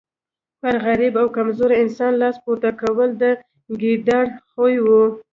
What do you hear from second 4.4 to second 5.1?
خوی وو.